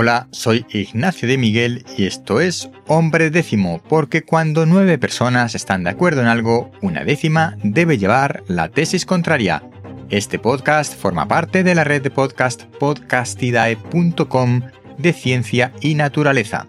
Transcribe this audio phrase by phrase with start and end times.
[0.00, 5.82] Hola, soy Ignacio de Miguel y esto es Hombre Décimo, porque cuando nueve personas están
[5.82, 9.64] de acuerdo en algo, una décima debe llevar la tesis contraria.
[10.08, 14.60] Este podcast forma parte de la red de podcast podcastidae.com
[14.98, 16.68] de ciencia y naturaleza.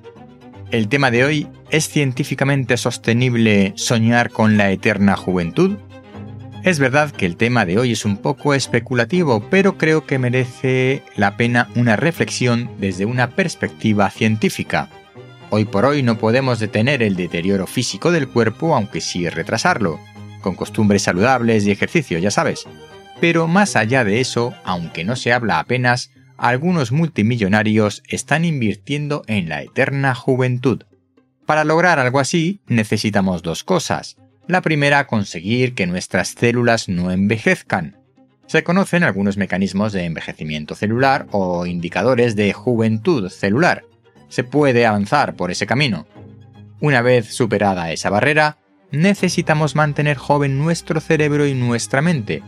[0.72, 5.78] El tema de hoy es científicamente sostenible soñar con la eterna juventud.
[6.70, 11.02] Es verdad que el tema de hoy es un poco especulativo, pero creo que merece
[11.16, 14.88] la pena una reflexión desde una perspectiva científica.
[15.50, 20.00] Hoy por hoy no podemos detener el deterioro físico del cuerpo, aunque sí retrasarlo,
[20.42, 22.68] con costumbres saludables y ejercicio, ya sabes.
[23.20, 29.50] Pero más allá de eso, aunque no se habla apenas, algunos multimillonarios están invirtiendo en
[29.50, 30.84] la eterna juventud.
[31.48, 34.18] Para lograr algo así, necesitamos dos cosas
[34.50, 37.98] la primera, conseguir que nuestras células no envejezcan.
[38.48, 43.84] Se conocen algunos mecanismos de envejecimiento celular o indicadores de juventud celular.
[44.28, 46.08] Se puede avanzar por ese camino.
[46.80, 48.58] Una vez superada esa barrera,
[48.90, 52.42] necesitamos mantener joven nuestro cerebro y nuestra mente.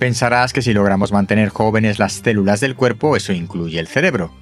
[0.00, 4.34] Pensarás que si logramos mantener jóvenes las células del cuerpo, eso incluye el cerebro.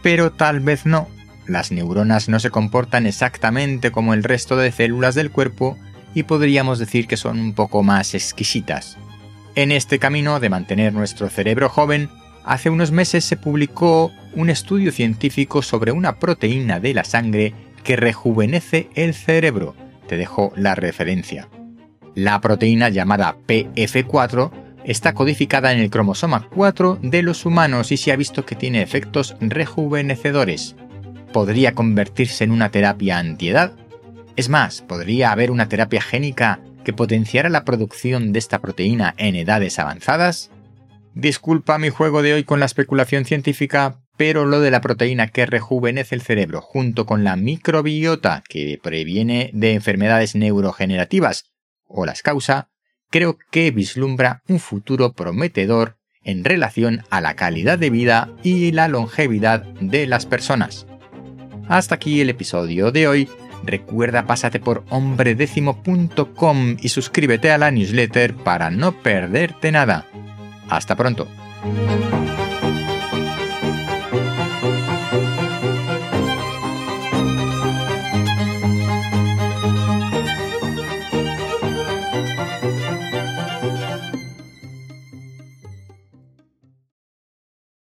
[0.00, 1.08] Pero tal vez no.
[1.48, 5.76] Las neuronas no se comportan exactamente como el resto de células del cuerpo
[6.16, 8.96] y podríamos decir que son un poco más exquisitas.
[9.54, 12.08] En este camino de mantener nuestro cerebro joven,
[12.42, 17.52] hace unos meses se publicó un estudio científico sobre una proteína de la sangre
[17.84, 19.76] que rejuvenece el cerebro.
[20.08, 21.50] Te dejo la referencia.
[22.14, 24.50] La proteína llamada PF4
[24.86, 28.80] está codificada en el cromosoma 4 de los humanos y se ha visto que tiene
[28.80, 30.76] efectos rejuvenecedores.
[31.34, 33.74] ¿Podría convertirse en una terapia antiedad?
[34.36, 39.34] Es más, podría haber una terapia génica que potenciara la producción de esta proteína en
[39.34, 40.50] edades avanzadas.
[41.14, 45.46] Disculpa mi juego de hoy con la especulación científica, pero lo de la proteína que
[45.46, 51.46] rejuvenece el cerebro junto con la microbiota que previene de enfermedades neurogenerativas
[51.88, 52.68] o las causa,
[53.10, 58.88] creo que vislumbra un futuro prometedor en relación a la calidad de vida y la
[58.88, 60.86] longevidad de las personas.
[61.68, 63.28] Hasta aquí el episodio de hoy
[63.66, 70.06] Recuerda pásate por hombredécimo.com y suscríbete a la newsletter para no perderte nada.
[70.68, 71.28] Hasta pronto.